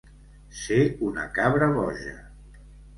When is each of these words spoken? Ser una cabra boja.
Ser 0.61 0.79
una 1.11 1.27
cabra 1.37 1.71
boja. 1.79 2.19